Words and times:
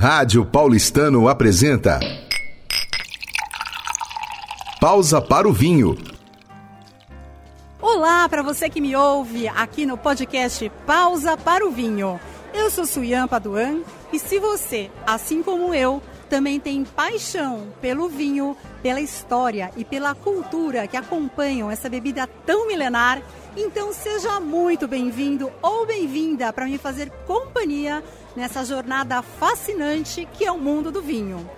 Rádio 0.00 0.46
Paulistano 0.46 1.28
apresenta. 1.28 1.98
Pausa 4.80 5.20
para 5.20 5.48
o 5.48 5.52
vinho. 5.52 5.98
Olá 7.82 8.28
para 8.28 8.40
você 8.40 8.70
que 8.70 8.80
me 8.80 8.94
ouve 8.94 9.48
aqui 9.48 9.84
no 9.84 9.98
podcast 9.98 10.70
Pausa 10.86 11.36
para 11.36 11.66
o 11.66 11.72
Vinho. 11.72 12.20
Eu 12.54 12.70
sou 12.70 12.86
Suyan 12.86 13.26
Paduan 13.26 13.80
e 14.12 14.20
se 14.20 14.38
você, 14.38 14.88
assim 15.04 15.42
como 15.42 15.74
eu, 15.74 16.00
também 16.28 16.60
tem 16.60 16.84
paixão 16.84 17.72
pelo 17.80 18.08
vinho, 18.08 18.56
pela 18.82 19.00
história 19.00 19.72
e 19.76 19.84
pela 19.84 20.14
cultura 20.14 20.86
que 20.86 20.96
acompanham 20.96 21.70
essa 21.70 21.88
bebida 21.88 22.28
tão 22.46 22.66
milenar, 22.66 23.22
então 23.56 23.92
seja 23.92 24.38
muito 24.38 24.86
bem-vindo 24.86 25.50
ou 25.62 25.86
bem-vinda 25.86 26.52
para 26.52 26.66
me 26.66 26.78
fazer 26.78 27.10
companhia 27.26 28.04
nessa 28.36 28.64
jornada 28.64 29.22
fascinante 29.22 30.28
que 30.34 30.44
é 30.44 30.52
o 30.52 30.58
mundo 30.58 30.92
do 30.92 31.02
vinho. 31.02 31.48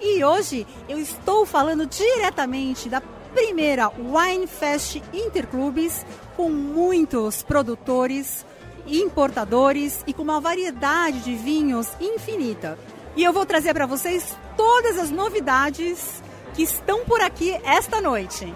E 0.00 0.24
hoje 0.24 0.66
eu 0.88 0.98
estou 0.98 1.44
falando 1.44 1.86
diretamente 1.86 2.88
da 2.88 3.00
primeira 3.34 3.88
Wine 3.88 4.46
Fest 4.46 5.00
Interclubes 5.12 6.04
com 6.36 6.50
muitos 6.50 7.42
produtores, 7.42 8.44
importadores 8.86 10.02
e 10.06 10.12
com 10.12 10.22
uma 10.22 10.40
variedade 10.40 11.20
de 11.20 11.34
vinhos 11.34 11.88
infinita. 12.00 12.78
E 13.14 13.22
eu 13.22 13.32
vou 13.32 13.44
trazer 13.44 13.74
para 13.74 13.84
vocês 13.86 14.34
todas 14.56 14.98
as 14.98 15.10
novidades 15.10 16.22
que 16.54 16.62
estão 16.62 17.04
por 17.04 17.20
aqui 17.20 17.50
esta 17.64 18.00
noite. 18.00 18.54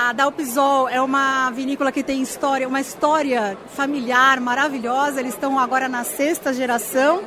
A 0.00 0.12
Dalpisol 0.12 0.88
é 0.88 1.02
uma 1.02 1.50
vinícola 1.50 1.90
que 1.90 2.04
tem 2.04 2.22
história, 2.22 2.68
uma 2.68 2.80
história 2.80 3.58
familiar 3.74 4.38
maravilhosa. 4.38 5.18
Eles 5.18 5.34
estão 5.34 5.58
agora 5.58 5.88
na 5.88 6.04
sexta 6.04 6.54
geração. 6.54 7.24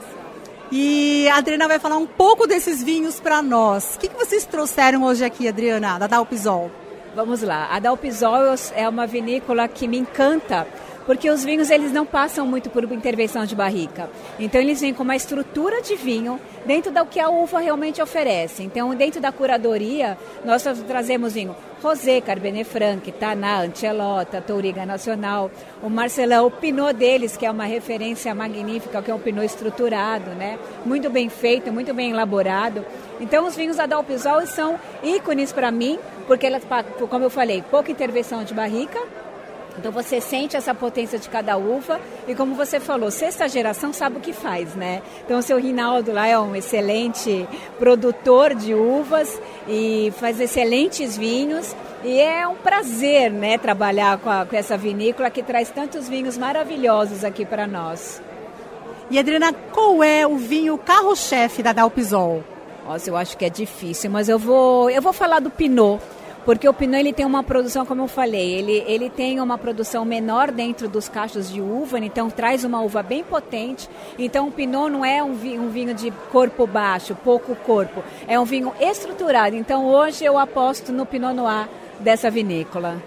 E 0.72 1.27
a 1.27 1.36
Adriana 1.36 1.67
vai 1.67 1.80
falar 1.80 1.97
um 1.97 2.08
pouco 2.08 2.47
desses 2.47 2.81
vinhos 2.81 3.19
para 3.19 3.42
nós. 3.42 3.95
O 3.95 3.99
que, 3.99 4.08
que 4.08 4.16
vocês 4.16 4.45
trouxeram 4.45 5.03
hoje 5.03 5.25
aqui, 5.25 5.49
Adriana, 5.49 5.99
da 5.99 6.08
Dalpisol? 6.08 6.72
Vamos 7.14 7.42
lá. 7.42 7.67
A 7.70 7.80
Dalpisol 7.80 8.56
é 8.73 8.88
uma 8.88 9.06
vinícola 9.06 9.67
que 9.67 9.86
me 9.86 9.98
encanta 9.98 10.66
porque 11.06 11.30
os 11.30 11.44
vinhos 11.44 11.70
eles 11.70 11.92
não 11.92 12.06
passam 12.06 12.45
muito 12.45 12.70
por 12.70 12.84
intervenção 12.92 13.45
de 13.45 13.56
barrica. 13.56 14.09
Então 14.40 14.62
eles 14.62 14.80
vêm 14.80 14.94
com 14.94 15.04
uma 15.04 15.16
estrutura 15.16 15.82
de 15.82 15.95
vinho 15.95 16.39
dentro 16.66 16.92
do 16.92 17.06
que 17.06 17.20
a 17.20 17.30
uva 17.30 17.59
realmente 17.59 18.02
oferece. 18.02 18.64
Então 18.64 18.94
dentro 18.95 19.20
da 19.20 19.32
curadoria 19.32 20.17
nós 20.45 20.64
trazemos 20.88 21.34
vinho 21.34 21.56
Rosé, 21.82 22.22
Cabernet 22.22 22.64
Franc, 22.64 23.12
Taná, 23.14 23.62
Ancelota, 23.62 24.39
Touriga 24.39 24.86
Nacional, 24.86 25.50
o 25.82 25.89
Marcelão, 25.89 26.45
o 26.45 26.52
Pinot 26.52 26.94
deles, 26.94 27.36
que 27.36 27.45
é 27.45 27.50
uma 27.50 27.66
referência 27.66 28.34
magnífica, 28.36 29.02
que 29.02 29.09
é 29.09 29.16
um 29.16 29.20
Pinot 29.20 29.44
estruturado, 29.44 30.30
né? 30.32 30.59
Muito 30.86 31.09
bem 31.09 31.28
feito, 31.28 31.73
muito 31.73 31.92
bem 31.92 32.12
elaborado. 32.12 32.86
Então 33.20 33.48
os 33.48 33.56
vinhos 33.56 33.78
da 33.78 33.88
Dalpisol 33.88 34.45
são 34.45 34.80
ícones 35.04 35.52
para 35.52 35.72
mim, 35.72 35.98
porque 36.27 36.45
elas, 36.45 36.64
como 37.09 37.25
eu 37.25 37.30
falei, 37.30 37.64
pouca 37.69 37.91
intervenção 37.91 38.44
de 38.44 38.53
barrica, 38.53 39.00
então 39.77 39.91
você 39.91 40.19
sente 40.19 40.58
essa 40.58 40.73
potência 40.73 41.17
de 41.17 41.30
cada 41.30 41.58
uva 41.58 42.00
e 42.27 42.36
como 42.36 42.55
você 42.55 42.80
falou, 42.80 43.09
sexta 43.09 43.47
geração 43.47 43.94
sabe 43.94 44.17
o 44.17 44.19
que 44.19 44.33
faz, 44.33 44.75
né? 44.75 45.02
Então 45.25 45.39
o 45.39 45.42
seu 45.42 45.58
Rinaldo 45.58 46.11
lá 46.11 46.27
é 46.27 46.38
um 46.38 46.55
excelente 46.55 47.47
produtor 47.80 48.53
de 48.53 48.73
uvas 48.73 49.42
e 49.67 50.11
faz 50.17 50.39
excelentes 50.39 51.17
vinhos 51.17 51.76
e 52.04 52.20
é 52.20 52.48
um 52.48 52.55
prazer, 52.55 53.31
né, 53.31 53.58
trabalhar 53.58 54.17
com, 54.17 54.30
a, 54.30 54.45
com 54.45 54.55
essa 54.55 54.76
vinícola 54.76 55.30
que 55.30 55.43
traz 55.43 55.70
tantos 55.70 56.10
vinhos 56.10 56.37
maravilhosos 56.37 57.23
aqui 57.23 57.45
para 57.45 57.67
nós. 57.67 58.21
E 59.10 59.20
Adriana, 59.20 59.54
qual 59.71 60.04
é 60.04 60.26
o 60.26 60.37
vinho 60.37 60.77
carro-chefe 60.77 61.61
da 61.61 61.73
Dalpisol? 61.73 62.43
Nossa, 62.86 63.09
eu 63.09 63.15
acho 63.15 63.37
que 63.37 63.45
é 63.45 63.49
difícil, 63.49 64.09
mas 64.09 64.27
eu 64.27 64.39
vou, 64.39 64.89
eu 64.89 65.02
vou 65.02 65.14
falar 65.14 65.39
do 65.39 65.49
Pinot 65.49 66.02
porque 66.43 66.67
o 66.67 66.73
Pinot 66.73 66.99
ele 66.99 67.14
tem 67.14 67.25
uma 67.25 67.43
produção, 67.43 67.86
como 67.86 68.02
eu 68.02 68.08
falei, 68.08 68.53
ele, 68.53 68.83
ele 68.87 69.09
tem 69.09 69.39
uma 69.39 69.58
produção 69.58 70.03
menor 70.03 70.49
dentro 70.49 70.89
dos 70.89 71.08
cachos 71.08 71.52
de 71.52 71.61
uva, 71.61 71.99
então 71.99 72.30
traz 72.31 72.64
uma 72.64 72.81
uva 72.81 73.03
bem 73.03 73.23
potente. 73.23 73.87
Então 74.17 74.47
o 74.47 74.52
Pinot 74.52 74.89
não 74.89 75.05
é 75.05 75.23
um 75.23 75.33
vinho, 75.33 75.61
um 75.61 75.69
vinho 75.69 75.93
de 75.93 76.09
corpo 76.31 76.65
baixo, 76.65 77.15
pouco 77.23 77.55
corpo, 77.55 78.03
é 78.27 78.39
um 78.39 78.45
vinho 78.45 78.73
estruturado. 78.80 79.55
Então 79.55 79.86
hoje 79.86 80.25
eu 80.25 80.37
aposto 80.37 80.92
no 80.92 81.05
Pinot 81.05 81.33
Noir 81.33 81.69
dessa 81.99 82.31
vinícola. 82.31 83.02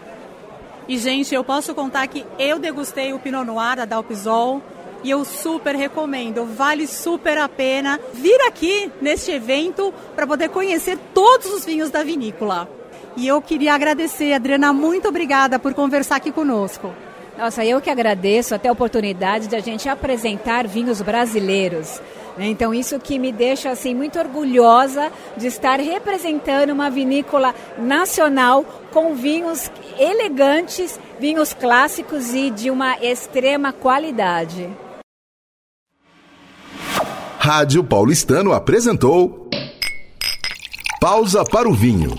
E 0.87 0.97
gente, 0.97 1.35
eu 1.35 1.43
posso 1.43 1.75
contar 1.75 2.07
que 2.07 2.25
eu 2.39 2.59
degustei 2.59 3.13
o 3.13 3.19
Pinot 3.19 3.45
Noir 3.45 3.77
da 3.77 3.85
Dalpisol 3.85 4.63
e 5.05 5.11
eu 5.11 5.25
super 5.25 5.77
recomendo. 5.77 6.47
Vale 6.47 6.89
super 6.89 7.39
a 7.39 7.49
pena 7.49 8.01
vir 8.15 8.41
aqui 8.49 8.91
neste 9.01 9.31
evento 9.31 9.93
para 10.17 10.27
poder 10.27 10.49
conhecer 10.49 10.99
todos 11.13 11.47
os 11.53 11.65
vinhos 11.65 11.91
da 11.91 12.03
vinícola. 12.03 12.69
E 13.17 13.29
eu 13.29 13.41
queria 13.41 13.75
agradecer, 13.75 14.33
Adriana, 14.33 14.73
muito 14.73 15.07
obrigada 15.07 15.59
por 15.59 15.73
conversar 15.75 16.17
aqui 16.17 16.33
conosco. 16.33 16.93
Nossa, 17.39 17.65
eu 17.65 17.81
que 17.81 17.91
agradeço 17.91 18.55
até 18.55 18.69
a 18.69 18.73
oportunidade 18.73 19.47
de 19.47 19.55
a 19.55 19.61
gente 19.61 19.89
apresentar 19.89 20.67
vinhos 20.67 21.03
brasileiros. 21.03 22.01
Né? 22.37 22.47
Então 22.47 22.73
isso 22.73 22.99
que 22.99 23.19
me 23.19 23.31
deixa 23.31 23.71
assim 23.71 23.95
muito 23.95 24.19
orgulhosa 24.19 25.13
de 25.37 25.49
estar 25.49 25.79
representando 25.81 26.71
uma 26.71 26.91
vinícola 26.91 27.55
nacional 27.77 28.65
com 28.93 29.15
vinhos 29.15 29.71
elegantes, 29.99 30.99
vinhos 31.19 31.53
clássicos 31.53 32.33
e 32.35 32.51
de 32.51 32.71
uma 32.71 32.99
extrema 32.99 33.73
qualidade. 33.73 34.84
Rádio 37.45 37.85
Paulistano 37.85 38.55
apresentou 38.55 39.51
Pausa 40.99 41.45
para 41.45 41.69
o 41.69 41.75
Vinho. 41.75 42.17